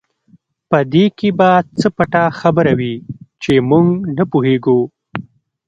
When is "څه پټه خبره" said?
1.79-2.73